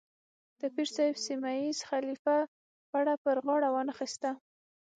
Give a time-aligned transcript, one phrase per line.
[0.59, 2.37] د پیر صاحب سیمه ییز خلیفه
[2.89, 4.29] پړه پر غاړه وانه اخیسته.